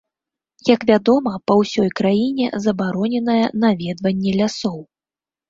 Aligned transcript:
Як 0.75 0.85
вядома, 0.91 1.33
па 1.51 1.57
ўсёй 1.59 1.89
краіне 1.99 2.47
забароненае 2.65 3.45
наведванне 3.67 4.31
лясоў. 4.41 4.83